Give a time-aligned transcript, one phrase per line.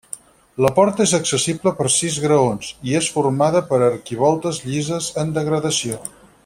[0.65, 6.05] La porta és accessible per sis graons, i és formada per arquivoltes llises en degradació.